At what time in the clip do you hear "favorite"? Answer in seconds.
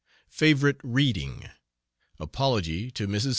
0.31-0.79